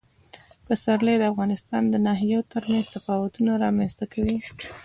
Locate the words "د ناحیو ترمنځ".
1.89-2.85